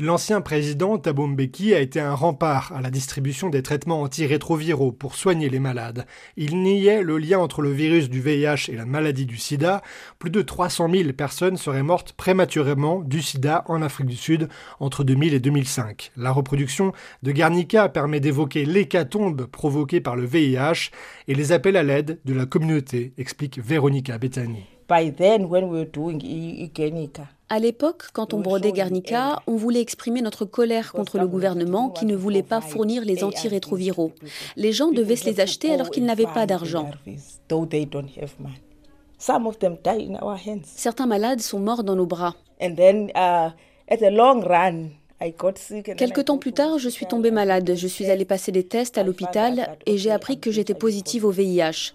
L'ancien 0.00 0.40
président 0.40 0.98
Thabo 0.98 1.26
Mbeki 1.26 1.74
a 1.74 1.80
été 1.80 2.00
un 2.00 2.14
rempart 2.14 2.72
à 2.74 2.80
la 2.80 2.90
distribution 2.90 3.48
des 3.48 3.62
traitements 3.62 4.02
antirétroviraux 4.02 4.91
pour 4.92 5.14
soigner 5.14 5.48
les 5.48 5.58
malades. 5.58 6.06
Il 6.36 6.62
niait 6.62 7.02
le 7.02 7.18
lien 7.18 7.38
entre 7.38 7.62
le 7.62 7.70
virus 7.70 8.08
du 8.08 8.20
VIH 8.20 8.70
et 8.70 8.76
la 8.76 8.86
maladie 8.86 9.26
du 9.26 9.36
sida. 9.36 9.82
Plus 10.18 10.30
de 10.30 10.42
300 10.42 10.88
000 10.90 11.12
personnes 11.12 11.56
seraient 11.56 11.82
mortes 11.82 12.12
prématurément 12.12 13.00
du 13.00 13.22
sida 13.22 13.64
en 13.66 13.82
Afrique 13.82 14.06
du 14.06 14.16
Sud 14.16 14.48
entre 14.80 15.04
2000 15.04 15.34
et 15.34 15.40
2005. 15.40 16.12
La 16.16 16.30
reproduction 16.30 16.92
de 17.22 17.32
Guernica 17.32 17.88
permet 17.88 18.20
d'évoquer 18.20 18.64
l'hécatombe 18.64 19.46
provoquée 19.46 20.00
par 20.00 20.16
le 20.16 20.24
VIH 20.24 20.90
et 21.28 21.34
les 21.34 21.52
appels 21.52 21.76
à 21.76 21.82
l'aide 21.82 22.20
de 22.24 22.34
la 22.34 22.46
communauté, 22.46 23.12
explique 23.18 23.58
Véronica 23.58 24.18
Bethany. 24.18 24.66
À 27.52 27.58
l'époque, 27.58 28.04
quand 28.14 28.32
on 28.32 28.40
brodait 28.40 28.72
Guernica, 28.72 29.42
on 29.46 29.56
voulait 29.56 29.82
exprimer 29.82 30.22
notre 30.22 30.46
colère 30.46 30.90
contre 30.90 31.18
le 31.18 31.26
gouvernement 31.26 31.90
qui 31.90 32.06
ne 32.06 32.16
voulait 32.16 32.42
pas 32.42 32.62
fournir 32.62 33.04
les 33.04 33.22
antirétroviraux. 33.24 34.12
Les 34.56 34.72
gens 34.72 34.90
devaient 34.90 35.16
se 35.16 35.26
les 35.26 35.38
acheter 35.38 35.70
alors 35.70 35.90
qu'ils 35.90 36.06
n'avaient 36.06 36.24
pas 36.24 36.46
d'argent. 36.46 36.90
Certains 40.64 41.04
malades 41.04 41.40
sont 41.40 41.60
morts 41.60 41.84
dans 41.84 41.94
nos 41.94 42.06
bras. 42.06 42.36
Quelque 45.98 46.22
temps 46.22 46.38
plus 46.38 46.54
tard, 46.54 46.78
je 46.78 46.88
suis 46.88 47.04
tombée 47.04 47.30
malade. 47.30 47.74
Je 47.76 47.86
suis 47.86 48.06
allée 48.06 48.24
passer 48.24 48.50
des 48.50 48.64
tests 48.66 48.96
à 48.96 49.02
l'hôpital 49.02 49.76
et 49.84 49.98
j'ai 49.98 50.10
appris 50.10 50.40
que 50.40 50.50
j'étais 50.50 50.72
positive 50.72 51.26
au 51.26 51.30
VIH. 51.30 51.92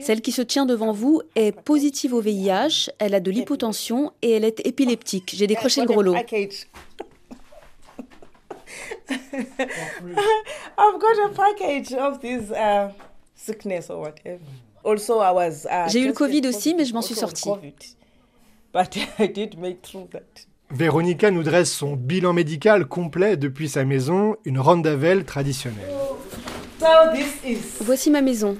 Celle 0.00 0.20
qui 0.20 0.32
se 0.32 0.42
tient 0.42 0.66
devant 0.66 0.92
vous 0.92 1.22
est 1.34 1.52
positive 1.52 2.12
au 2.12 2.20
VIH, 2.20 2.90
elle 2.98 3.14
a 3.14 3.20
de 3.20 3.30
l'hypotension 3.30 4.12
et 4.20 4.32
elle 4.32 4.44
est 4.44 4.66
épileptique. 4.66 5.34
J'ai 5.34 5.46
décroché 5.46 5.80
le 5.80 5.86
gros 5.86 6.02
lot. 6.02 6.14
J'ai 15.88 16.00
eu 16.00 16.06
le 16.06 16.12
Covid 16.12 16.46
aussi, 16.46 16.74
mais 16.74 16.84
je 16.84 16.92
m'en 16.94 17.02
suis 17.02 17.14
sortie. 17.14 17.48
Véronica 20.70 21.30
nous 21.30 21.42
dresse 21.42 21.72
son 21.72 21.96
bilan 21.96 22.34
médical 22.34 22.86
complet 22.86 23.38
depuis 23.38 23.70
sa 23.70 23.84
maison, 23.84 24.36
une 24.44 24.58
rondavel 24.58 25.24
traditionnelle. 25.24 25.90
Voici 27.80 28.10
ma 28.10 28.20
maison. 28.20 28.58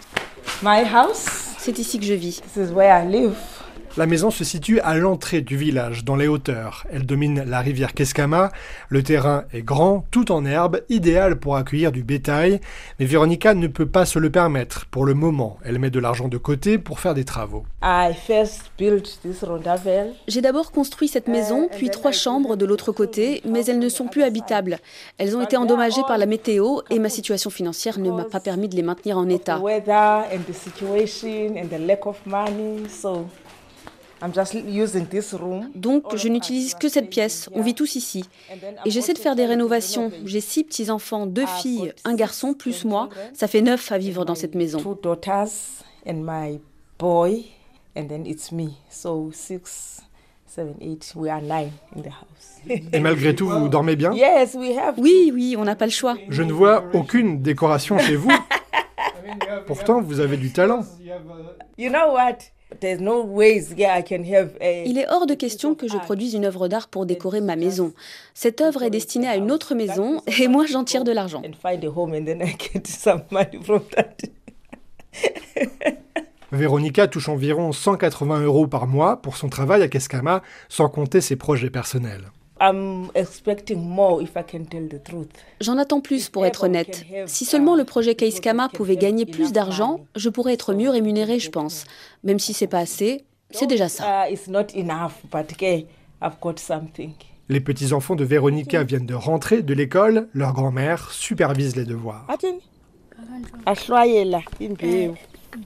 My 0.62 0.85
house. 0.85 1.26
C'est 1.59 1.78
ici 1.78 1.99
que 1.99 2.04
je 2.04 2.14
vis. 2.14 2.40
This 2.40 2.68
is 2.68 2.73
where 2.73 2.90
I 2.90 3.07
live. 3.07 3.58
La 3.99 4.07
maison 4.07 4.31
se 4.31 4.45
situe 4.45 4.78
à 4.78 4.95
l'entrée 4.95 5.40
du 5.40 5.57
village, 5.57 6.05
dans 6.05 6.14
les 6.14 6.28
hauteurs. 6.28 6.87
Elle 6.93 7.05
domine 7.05 7.43
la 7.45 7.59
rivière 7.59 7.95
Keskama. 7.95 8.52
Le 8.90 9.02
terrain 9.02 9.43
est 9.52 9.62
grand, 9.62 10.05
tout 10.12 10.31
en 10.31 10.45
herbe, 10.45 10.83
idéal 10.88 11.35
pour 11.35 11.57
accueillir 11.57 11.90
du 11.90 12.05
bétail. 12.05 12.61
Mais 13.00 13.07
Véronica 13.07 13.55
ne 13.55 13.67
peut 13.67 13.88
pas 13.88 14.05
se 14.05 14.21
le 14.21 14.31
permettre 14.31 14.87
pour 14.87 15.05
le 15.05 15.14
moment. 15.14 15.59
Elle 15.64 15.81
met 15.81 15.90
de 15.90 15.99
l'argent 15.99 16.28
de 16.28 16.38
côté 16.38 16.78
pour 16.78 17.00
faire 17.00 17.12
des 17.12 17.25
travaux. 17.25 17.64
J'ai 20.28 20.43
d'abord 20.43 20.71
construit 20.71 21.09
cette 21.09 21.26
maison, 21.26 21.69
puis 21.69 21.90
trois 21.90 22.12
chambres 22.12 22.55
de 22.55 22.64
l'autre 22.64 22.93
côté, 22.93 23.43
mais 23.45 23.67
elles 23.67 23.81
ne 23.81 23.88
sont 23.88 24.07
plus 24.07 24.23
habitables. 24.23 24.78
Elles 25.19 25.37
ont 25.37 25.43
été 25.43 25.57
endommagées 25.57 26.02
par 26.07 26.19
la 26.19 26.26
météo 26.26 26.83
et 26.90 27.00
ma 27.00 27.09
situation 27.09 27.50
financière 27.50 27.99
ne 27.99 28.12
m'a 28.12 28.26
pas 28.26 28.38
permis 28.38 28.69
de 28.69 28.76
les 28.76 28.83
maintenir 28.83 29.19
en 29.19 29.28
état. 29.28 29.61
Donc, 35.75 36.16
je 36.16 36.28
n'utilise 36.28 36.75
que 36.75 36.88
cette 36.88 37.10
pièce. 37.10 37.48
On 37.52 37.62
vit 37.62 37.75
tous 37.75 37.94
ici. 37.96 38.25
Et 38.84 38.90
j'essaie 38.90 39.14
de 39.14 39.18
faire 39.18 39.37
des 39.37 39.46
rénovations. 39.46 40.10
J'ai 40.25 40.40
six 40.40 40.64
petits-enfants, 40.64 41.26
deux 41.26 41.46
filles, 41.46 41.92
un 42.04 42.14
garçon, 42.14 42.54
plus 42.54 42.84
moi. 42.84 43.08
Ça 43.32 43.46
fait 43.46 43.62
neuf 43.62 43.92
à 43.92 43.98
vivre 43.98 44.25
dans 44.25 44.34
cette 44.34 44.54
maison. 44.54 44.78
Et 52.92 53.00
malgré 53.00 53.34
tout, 53.34 53.48
vous 53.48 53.68
dormez 53.68 53.96
bien? 53.96 54.12
Oui, 54.96 55.30
oui, 55.32 55.54
on 55.58 55.64
n'a 55.64 55.76
pas 55.76 55.84
le 55.84 55.92
choix. 55.92 56.16
Je 56.28 56.42
ne 56.42 56.52
vois 56.52 56.84
aucune 56.94 57.42
décoration 57.42 57.98
chez 57.98 58.16
vous. 58.16 58.32
Pourtant, 59.66 60.00
vous 60.00 60.20
avez 60.20 60.37
du 60.37 60.50
talent. 60.52 60.84
You 61.76 61.90
know 61.90 62.12
what? 62.12 62.38
Il 64.87 64.98
est 64.98 65.08
hors 65.08 65.26
de 65.26 65.34
question 65.34 65.75
que 65.75 65.88
je 65.88 65.96
produise 65.96 66.34
une 66.34 66.44
œuvre 66.44 66.68
d'art 66.68 66.88
pour 66.88 67.06
décorer 67.06 67.40
ma 67.40 67.56
maison. 67.56 67.92
Cette 68.34 68.60
œuvre 68.60 68.82
est 68.82 68.90
destinée 68.90 69.28
à 69.28 69.37
une 69.37 69.50
autre 69.50 69.75
maison 69.75 70.22
et 70.38 70.48
moi 70.48 70.66
j'en 70.66 70.84
tire 70.84 71.04
de 71.04 71.12
l'argent. 71.12 71.42
Véronica 76.52 77.08
touche 77.08 77.28
environ 77.28 77.72
180 77.72 78.40
euros 78.42 78.66
par 78.66 78.87
mois 78.87 79.20
pour 79.20 79.37
son 79.37 79.48
travail 79.48 79.82
à 79.82 79.88
Keskama, 79.88 80.42
sans 80.68 80.88
compter 80.88 81.20
ses 81.20 81.37
projets 81.37 81.70
personnels. 81.70 82.30
J'en 85.61 85.79
attends 85.79 86.00
plus 86.00 86.29
pour 86.29 86.47
être 86.47 86.65
honnête. 86.65 87.05
Si 87.27 87.45
seulement 87.45 87.77
le 87.77 87.85
projet 87.85 88.15
Keiskama 88.15 88.69
pouvait 88.69 88.97
gagner 88.97 89.27
plus 89.27 89.53
d'argent, 89.53 90.00
je 90.17 90.29
pourrais 90.29 90.55
être 90.55 90.75
mieux 90.75 90.91
rémunéré, 90.91 91.38
je 91.38 91.50
pense. 91.50 91.85
Même 92.25 92.38
si 92.38 92.53
c'est 92.53 92.67
pas 92.67 92.81
assez, 92.81 93.25
c'est 93.50 93.67
déjà 93.67 93.88
ça. 93.88 94.29
Uh, 94.29 94.37
les 97.50 97.61
petits-enfants 97.61 98.15
de 98.15 98.25
Véronica 98.25 98.83
viennent 98.83 99.07
de 99.07 99.15
rentrer 99.15 99.62
de 99.62 99.73
l'école, 99.73 100.29
leur 100.35 100.53
grand-mère 100.53 101.11
supervise 101.11 101.77
les 101.77 101.87
devoirs. 101.87 102.27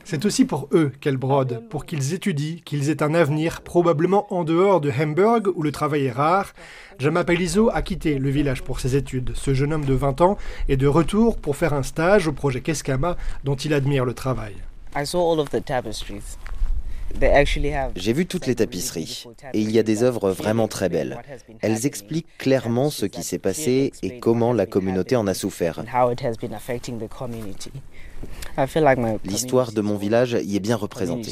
C'est 0.05 0.25
aussi 0.25 0.45
pour 0.45 0.69
eux 0.73 0.93
qu'elle 1.01 1.17
brode, 1.17 1.63
pour 1.69 1.87
qu'ils 1.87 2.15
étudient, 2.15 2.59
qu'ils 2.65 2.91
aient 2.91 3.03
un 3.03 3.15
avenir, 3.15 3.63
probablement 3.63 4.33
en 4.33 4.45
dehors 4.45 4.81
de 4.81 4.91
Hamburg 4.91 5.49
où 5.55 5.63
le 5.63 5.73
travail 5.73 6.07
est 6.07 6.13
rare. 6.13 6.55
Iso 7.01 7.71
a 7.73 7.83
quitté 7.83 8.19
le 8.19 8.31
village 8.31 8.63
pour 8.63 8.81
ses 8.81 8.97
études. 8.97 9.33
Ce 9.35 9.55
jeune 9.55 9.73
homme 9.73 9.85
de 9.85 9.95
20 9.95 10.21
ans 10.21 10.39
est 10.69 10.77
de 10.77 10.87
retour 10.87 11.37
pour 11.37 11.57
faire 11.57 11.73
un 11.73 11.83
stage 11.83 12.29
au 12.29 12.33
projet 12.33 12.61
Keskama 12.61 13.17
dont 13.45 13.57
il 13.57 13.75
admire 13.75 14.05
le 14.05 14.15
travail. 14.15 14.55
J'ai 17.97 18.13
vu 18.13 18.27
toutes 18.27 18.47
les 18.47 18.55
tapisseries 18.55 19.25
et 19.53 19.61
il 19.61 19.71
y 19.71 19.79
a 19.79 19.83
des 19.83 20.03
œuvres 20.03 20.31
vraiment 20.31 20.69
très 20.69 20.89
belles. 20.89 21.19
Elles 21.61 21.87
expliquent 21.87 22.39
clairement 22.39 22.91
ce 22.91 23.07
qui 23.07 23.23
s'est 23.23 23.39
passé 23.39 23.93
et 24.03 24.19
comment 24.19 24.53
la 24.53 24.67
communauté 24.67 25.17
en 25.17 25.27
a 25.27 25.35
souffert. 25.35 25.83
L'histoire 29.25 29.73
de 29.73 29.81
mon 29.81 29.97
village 29.97 30.37
y 30.43 30.57
est 30.57 30.61
bien 30.61 30.77
représentée. 30.77 31.31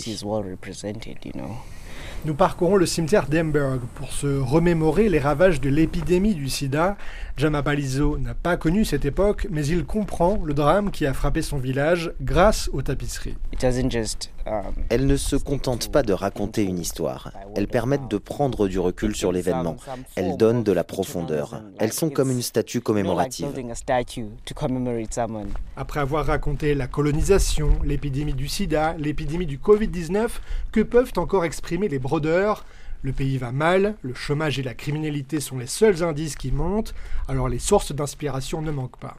Nous 2.27 2.35
parcourons 2.35 2.77
le 2.77 2.85
cimetière 2.85 3.27
d'Emberg 3.29 3.81
pour 3.95 4.13
se 4.13 4.27
remémorer 4.27 5.09
les 5.09 5.19
ravages 5.19 5.59
de 5.59 5.71
l'épidémie 5.71 6.35
du 6.35 6.51
sida. 6.51 6.99
Jama 7.39 7.63
Palizo 7.63 8.19
n'a 8.19 8.35
pas 8.35 8.59
connu 8.59 8.85
cette 8.85 9.07
époque, 9.07 9.47
mais 9.51 9.67
il 9.67 9.87
comprend 9.87 10.39
le 10.45 10.53
drame 10.53 10.91
qui 10.91 11.07
a 11.07 11.15
frappé 11.15 11.41
son 11.41 11.57
village 11.57 12.13
grâce 12.21 12.69
aux 12.75 12.83
tapisseries. 12.83 13.39
Elles 14.89 15.07
ne 15.07 15.17
se 15.17 15.37
contentent 15.37 15.91
pas 15.91 16.03
de 16.03 16.13
raconter 16.13 16.65
une 16.65 16.79
histoire. 16.79 17.33
Elles 17.57 17.69
permettent 17.69 18.09
de 18.09 18.19
prendre 18.19 18.69
du 18.69 18.79
recul 18.79 19.15
sur 19.15 19.33
l'événement. 19.33 19.77
Elles 20.17 20.37
donnent 20.37 20.65
de 20.65 20.73
la 20.73 20.85
profondeur. 20.85 21.63
Elles 21.79 21.93
sont 21.93 22.11
comme 22.11 22.31
une 22.31 22.43
statue 22.43 22.81
commémorative. 22.81 23.49
Après 25.77 26.01
avoir 26.01 26.27
raconté 26.27 26.75
la 26.75 26.87
colonisation, 26.87 27.71
l'épidémie 27.85 28.35
du 28.35 28.49
sida, 28.49 28.95
l'épidémie 28.99 29.47
du 29.47 29.59
Covid-19, 29.59 30.29
que 30.73 30.81
peuvent 30.81 31.13
encore 31.17 31.45
exprimer 31.45 31.89
les 31.89 31.99
brodeurs? 31.99 32.65
Le 33.03 33.13
pays 33.13 33.39
va 33.39 33.51
mal, 33.51 33.95
le 34.03 34.13
chômage 34.13 34.59
et 34.59 34.63
la 34.63 34.75
criminalité 34.75 35.41
sont 35.41 35.57
les 35.57 35.67
seuls 35.67 36.03
indices 36.03 36.37
qui 36.37 36.53
montent, 36.53 36.95
alors 37.29 37.49
les 37.49 37.59
sources 37.59 37.93
d'inspiration 37.93 38.61
ne 38.61 38.71
manquent 38.71 38.99
pas. 38.99 39.17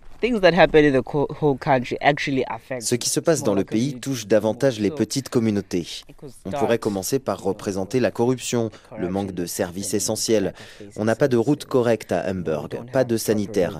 Ce 2.79 2.95
qui 2.95 3.09
se 3.09 3.19
passe 3.19 3.43
dans 3.43 3.55
le 3.55 3.63
pays 3.63 3.99
touche 3.99 4.27
davantage 4.27 4.79
les 4.79 4.91
petites 4.91 5.29
communautés. 5.29 5.87
On 6.45 6.51
pourrait 6.51 6.77
commencer 6.77 7.19
par 7.19 7.41
représenter 7.41 7.99
la 7.99 8.11
corruption, 8.11 8.69
le 8.97 9.09
manque 9.09 9.31
de 9.31 9.45
services 9.45 9.93
essentiels. 9.93 10.53
On 10.95 11.05
n'a 11.05 11.15
pas 11.15 11.27
de 11.27 11.37
route 11.37 11.65
correcte 11.65 12.11
à 12.11 12.29
Hamburg, 12.29 12.69
pas 12.93 13.03
de 13.03 13.17
sanitaire. 13.17 13.79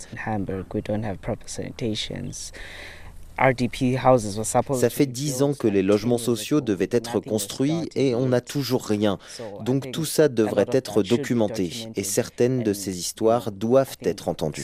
Ça 3.37 4.89
fait 4.89 5.05
dix 5.05 5.41
ans 5.41 5.53
que 5.53 5.67
les 5.67 5.81
logements 5.81 6.17
sociaux 6.17 6.61
devaient 6.61 6.89
être 6.91 7.19
construits 7.19 7.89
et 7.95 8.13
on 8.15 8.27
n'a 8.27 8.41
toujours 8.41 8.85
rien. 8.85 9.17
Donc 9.61 9.91
tout 9.91 10.05
ça 10.05 10.27
devrait 10.27 10.67
être 10.71 11.03
documenté 11.03 11.87
et 11.95 12.03
certaines 12.03 12.63
de 12.63 12.73
ces 12.73 12.99
histoires 12.99 13.51
doivent 13.51 13.97
être 14.03 14.27
entendues. 14.29 14.63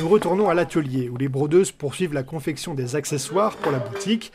Nous 0.00 0.08
retournons 0.08 0.48
à 0.48 0.54
l'atelier 0.54 1.08
où 1.08 1.16
les 1.16 1.28
brodeuses 1.28 1.70
poursuivent 1.70 2.14
la 2.14 2.24
confection 2.24 2.74
des 2.74 2.96
accessoires 2.96 3.56
pour 3.56 3.70
la 3.70 3.78
boutique. 3.78 4.32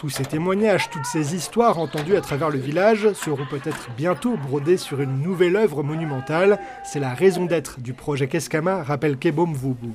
Tous 0.00 0.08
ces 0.08 0.24
témoignages, 0.24 0.88
toutes 0.88 1.04
ces 1.04 1.34
histoires 1.34 1.78
entendues 1.78 2.16
à 2.16 2.22
travers 2.22 2.48
le 2.48 2.58
village 2.58 3.12
seront 3.12 3.44
peut-être 3.44 3.90
bientôt 3.98 4.38
brodées 4.38 4.78
sur 4.78 5.02
une 5.02 5.20
nouvelle 5.20 5.56
œuvre 5.56 5.82
monumentale. 5.82 6.58
C'est 6.84 7.00
la 7.00 7.12
raison 7.12 7.44
d'être 7.44 7.80
du 7.80 7.92
projet 7.92 8.26
Keskama, 8.26 8.82
rappelle 8.82 9.18
Kebom 9.18 9.52
Vubu. 9.52 9.90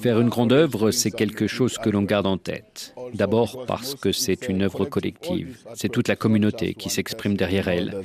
Faire 0.00 0.20
une 0.20 0.28
grande 0.28 0.52
œuvre, 0.52 0.90
c'est 0.90 1.12
quelque 1.12 1.46
chose 1.46 1.78
que 1.78 1.88
l'on 1.88 2.02
garde 2.02 2.26
en 2.26 2.36
tête. 2.36 2.96
D'abord 3.14 3.64
parce 3.64 3.94
que 3.94 4.10
c'est 4.10 4.48
une 4.48 4.62
œuvre 4.62 4.84
collective. 4.84 5.58
C'est 5.74 5.88
toute 5.88 6.08
la 6.08 6.16
communauté 6.16 6.74
qui 6.74 6.90
s'exprime 6.90 7.36
derrière 7.36 7.68
elle. 7.68 7.92
Uh, 7.92 7.98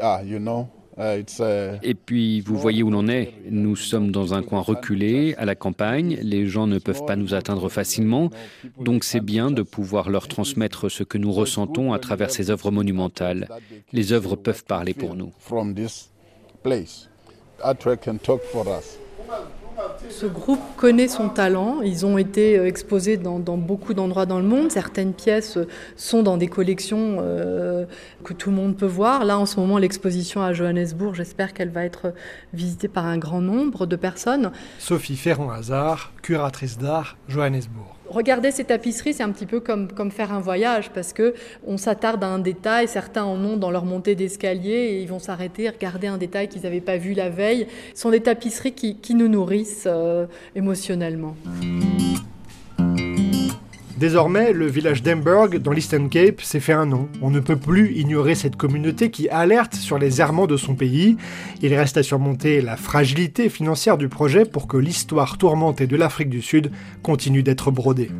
uh, 0.00 0.64
Et 0.98 1.94
puis, 1.94 2.40
vous 2.40 2.56
voyez 2.56 2.82
où 2.82 2.90
l'on 2.90 3.08
est. 3.08 3.32
Nous 3.50 3.76
sommes 3.76 4.10
dans 4.10 4.34
un 4.34 4.42
coin 4.42 4.60
reculé, 4.60 5.34
à 5.36 5.44
la 5.44 5.54
campagne. 5.54 6.18
Les 6.22 6.46
gens 6.46 6.66
ne 6.66 6.78
peuvent 6.78 7.04
pas 7.06 7.16
nous 7.16 7.34
atteindre 7.34 7.68
facilement. 7.68 8.30
Donc, 8.78 9.04
c'est 9.04 9.20
bien 9.20 9.50
de 9.50 9.62
pouvoir 9.62 10.10
leur 10.10 10.28
transmettre 10.28 10.90
ce 10.90 11.02
que 11.02 11.18
nous 11.18 11.32
ressentons 11.32 11.92
à 11.92 11.98
travers 11.98 12.30
ces 12.30 12.50
œuvres 12.50 12.70
monumentales. 12.70 13.48
Les 13.92 14.12
œuvres 14.12 14.36
peuvent 14.36 14.64
parler 14.64 14.94
pour 14.94 15.14
nous. 15.14 15.32
Ce 20.10 20.26
groupe 20.26 20.60
connaît 20.76 21.08
son 21.08 21.28
talent. 21.28 21.80
Ils 21.82 22.04
ont 22.06 22.18
été 22.18 22.58
euh, 22.58 22.66
exposés 22.66 23.16
dans, 23.16 23.38
beaucoup 23.38 23.94
d'endroits 23.94 24.26
dans 24.26 24.38
le 24.38 24.46
monde. 24.46 24.70
Certaines 24.70 25.12
pièces 25.12 25.58
sont 25.96 26.22
dans 26.22 26.36
des 26.36 26.48
collections 26.48 27.18
euh, 27.20 27.84
que 28.24 28.32
tout 28.32 28.50
le 28.50 28.56
monde 28.56 28.76
peut 28.76 28.86
voir. 28.86 29.24
Là, 29.24 29.38
en 29.38 29.46
ce 29.46 29.58
moment, 29.58 29.78
l'exposition 29.78 30.42
à 30.42 30.52
Johannesburg, 30.52 31.14
j'espère 31.14 31.54
qu'elle 31.54 31.70
va 31.70 31.84
être 31.84 32.14
visitée 32.52 32.88
par 32.88 33.06
un 33.06 33.18
grand 33.18 33.40
nombre 33.40 33.86
de 33.86 33.96
personnes. 33.96 34.52
Sophie 34.78 35.16
Ferrand-Hazard, 35.16 36.12
curatrice 36.22 36.78
d'art, 36.78 37.16
Johannesburg 37.28 37.96
regarder 38.14 38.50
ces 38.50 38.64
tapisseries, 38.64 39.14
c'est 39.14 39.22
un 39.22 39.30
petit 39.30 39.46
peu 39.46 39.60
comme, 39.60 39.88
faire 40.10 40.32
un 40.32 40.40
voyage 40.40 40.90
parce 40.90 41.12
que 41.12 41.34
on 41.66 41.76
s'attarde 41.76 42.22
à 42.24 42.28
un 42.28 42.38
détail. 42.38 42.88
Certains 42.88 43.24
en 43.24 43.42
ont 43.44 43.56
dans 43.56 43.70
leur 43.70 43.84
montée 43.84 44.14
d'escalier 44.14 44.70
et 44.70 45.02
ils 45.02 45.08
vont 45.08 45.18
s'arrêter, 45.18 45.68
regarder 45.68 46.06
un 46.06 46.18
détail 46.18 46.48
qu'ils 46.48 46.62
n'avaient 46.62 46.80
pas 46.80 46.96
vu 46.96 47.14
la 47.14 47.28
veille. 47.28 47.66
Ce 47.94 48.02
sont 48.02 48.10
des 48.10 48.20
tapisseries 48.20 48.72
qui, 48.72 49.14
nous 49.14 49.28
nourrissent 49.28 49.86
euh, 49.86 50.26
émotionnellement. 50.54 51.36
Désormais, 54.02 54.52
le 54.52 54.66
village 54.66 55.04
d'Emberg, 55.04 55.58
dans 55.58 55.70
l'Eastern 55.70 56.08
Cape, 56.08 56.40
s'est 56.40 56.58
fait 56.58 56.72
un 56.72 56.86
nom. 56.86 57.08
On 57.20 57.30
ne 57.30 57.38
peut 57.38 57.54
plus 57.54 57.92
ignorer 57.96 58.34
cette 58.34 58.56
communauté 58.56 59.12
qui 59.12 59.28
alerte 59.28 59.76
sur 59.76 59.96
les 59.96 60.20
errements 60.20 60.48
de 60.48 60.56
son 60.56 60.74
pays. 60.74 61.16
Il 61.62 61.72
reste 61.72 61.96
à 61.98 62.02
surmonter 62.02 62.62
la 62.62 62.76
fragilité 62.76 63.48
financière 63.48 63.98
du 63.98 64.08
projet 64.08 64.44
pour 64.44 64.66
que 64.66 64.76
l'histoire 64.76 65.38
tourmentée 65.38 65.86
de 65.86 65.94
l'Afrique 65.94 66.30
du 66.30 66.42
Sud 66.42 66.72
continue 67.04 67.44
d'être 67.44 67.70
brodée. 67.70 68.10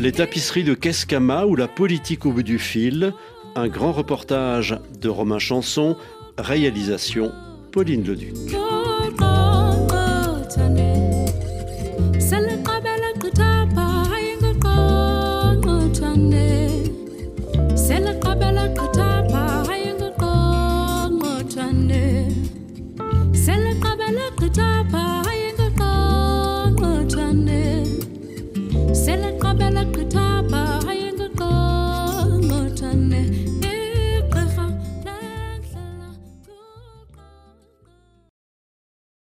Les 0.00 0.12
tapisseries 0.12 0.64
de 0.64 0.72
Keskama 0.72 1.44
ou 1.44 1.56
la 1.56 1.68
politique 1.68 2.24
au 2.24 2.32
bout 2.32 2.42
du 2.42 2.58
fil, 2.58 3.12
un 3.54 3.68
grand 3.68 3.92
reportage 3.92 4.80
de 4.98 5.10
Romain 5.10 5.38
Chanson, 5.38 5.94
réalisation 6.38 7.32
Pauline 7.70 8.02
Leduc. 8.02 8.34